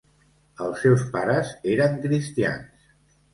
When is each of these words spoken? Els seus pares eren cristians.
Els 0.67 0.79
seus 0.85 1.03
pares 1.17 1.51
eren 1.75 2.01
cristians. 2.07 2.91